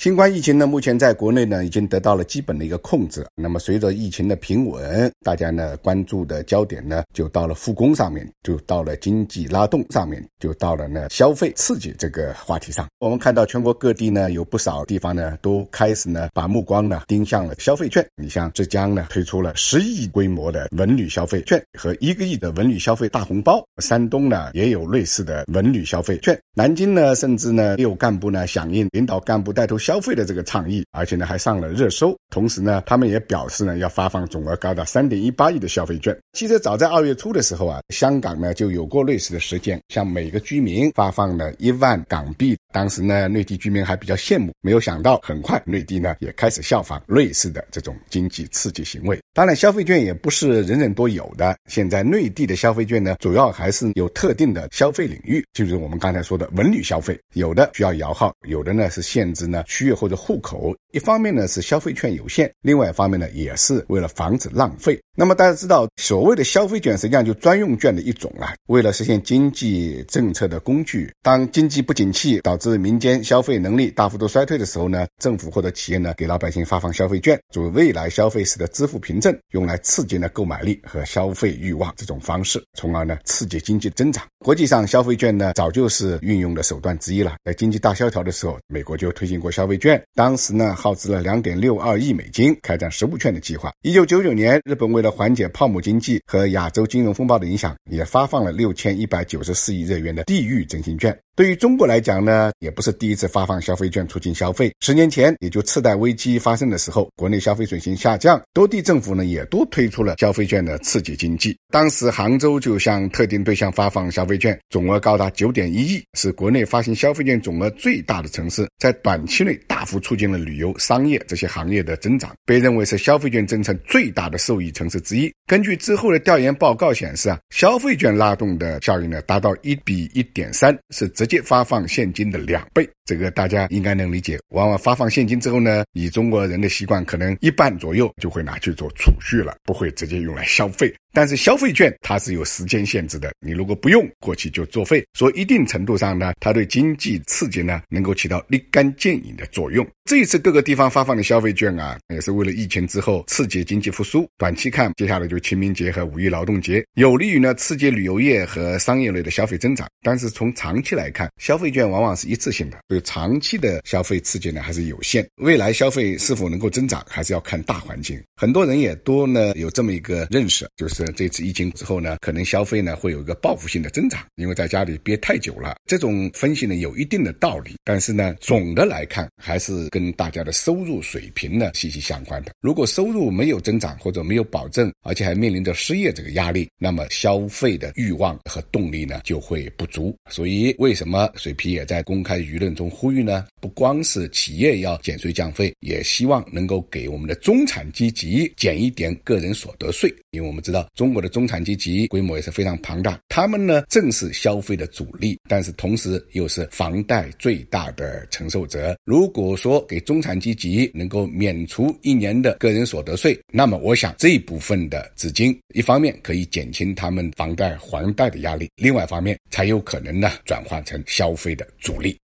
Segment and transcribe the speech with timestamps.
[0.00, 3.22] 新冠疫情呢，目前在国内呢已经得到了基本的一个控制。
[3.34, 12.88] 那么随着疫情的平稳，大家呢关注的焦点呢就到了复工上面，就到了经济拉动上面，就到了呢消费刺激这个话题上。
[12.98, 18.02] 我们看到全国各地呢有不少地方呢都开始呢把目光呢盯向了消费券。
[18.16, 29.89] 你像浙江呢推出了十亿规模的文旅消费券和一个亿的文旅消费大红包，山东呢也有类似的文旅消费券，南京呢甚至呢也有干部呢响应领导干部带头消。
[29.90, 32.16] 消费的这个倡议，而且呢还上了热搜。
[32.32, 36.16] 同时呢，他们也表示呢要发放总额高达三点一八亿的消费券。
[36.32, 42.56] 其实早在二月初的时候啊，香港呢就有过类似的实践，向每个居民发放了一万港币。
[42.72, 49.20] 当时呢，内地居民还比较羡慕，没有想到很快内地呢也开始效仿瑞士的这种经济刺激行为。
[49.32, 51.56] 当然，消费券也不是人人都有的。
[51.68, 60.74] 现在内地的消费券呢，主要还是有特定的消费领域，就是我们刚才说的文旅消费，有的需要摇号，有的呢是限制呢区域或者户口。
[60.90, 65.00] 一方面呢是消费券有限，另外一方面呢也是为了防止浪费。
[65.20, 71.12] 那么大家知道，所谓的消费券实际上就专用券的一种啊，为了实现经济政策的工具。
[71.20, 84.24] 当经济不景气导致民间消费能力大幅度衰退的时候呢，政府或者企业呢给老百姓发放消费券，作为未来消费时的支付凭证，用来刺激呢购买力和消费欲望这种方式，从而呢刺激经济增长。
[84.42, 87.34] 国际上，消费券呢早就是运用的手段之一了。
[87.44, 90.74] 在经济大萧条的时候，美国就推行过消费券，当时呢。
[90.74, 93.72] 耗资了两点六二亿美金开展实物券的计划。
[93.82, 101.18] 一九九九年，日本为了缓解泡沫经济和亚洲金融风暴的影响，也发放了六千一百九十四亿日元的地域振兴券。
[101.36, 104.70] 对于中国来讲呢，也不是第一次发放消费券促进消费。
[104.80, 111.56] 十年前，也就次贷危机发生的时候，国内消费水平下降，多地政府呢也都推出了消费券的刺激经济。
[111.72, 125.32] 当时杭州就向特定对象发放消费券，总额高达九点一亿，是国内发行消费券总额最大的城市，在短期内大幅促进了旅游、商业这些行业的增长，被认为是消费券政策最大的受益城市之一。
[125.46, 131.40] 根据之后的调研报告显示啊，消费券拉动的效应呢达到一比一点三，是直接。
[131.50, 134.38] 发放现金的两倍，这个大家应该能理解。
[134.50, 140.94] 往往发放现金之后呢，以中国人的习惯，可能一半左右就会拿去做储蓄了，不会直接用来消费。
[141.12, 145.04] 但是消费券它是有时间限制的，你如果不用过去就作废。
[145.12, 149.86] 所以一定程度上呢，它对经济刺激呢能够起到立竿见影的作用。
[150.04, 154.28] 这一次各个地方发放的消费券啊，也是为了疫情之后刺激经济复苏。
[154.38, 159.88] 短期看，接下来就清明节和五一劳动节，有利于呢刺激旅游业和商业类的消费增长。
[160.02, 165.26] 但是从长期来看，消费券往往是一次性的，所以长期的消费刺激呢还是有限。
[165.36, 168.20] 未来消费是否能够增长，还是要看大环境。
[168.36, 170.99] 很多人也多呢有这么一个认识，就是。
[171.08, 175.76] 这次疫情之后呢，可能消费呢会有一个报复性的增长，因为在家里憋太久了。
[175.86, 182.52] 这种分析呢有一定的道理，但是呢，总的来看还是跟大家的收入水平呢息息相关的。
[182.60, 190.16] 如果收入没有增长或者没有保证，而且还面临着失业这个压力，那么消费的欲望和动力呢就会不足。
[190.30, 193.46] 所以，为什么水皮也在公开舆论中呼吁呢？
[193.60, 200.88] 不光是企业要减税降费，也希望能够给我们的中产阶级减一点个人所得税，因为我们知道。
[200.94, 208.96] 中国的中产阶级规模也是非常庞大，他们呢正是消费的主力，但是同时又是房贷最大的承受者。
[209.04, 222.16] 如果说给中产阶级能够免除一年的个人所得税，那么我想这一部分的资金，一方面可以减轻他们房贷还贷的压力，另外一方面才有可能呢转换成消费的主力。